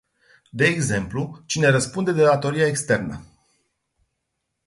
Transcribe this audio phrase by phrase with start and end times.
[0.51, 3.25] De exemplu cine răspunde de datoria externă.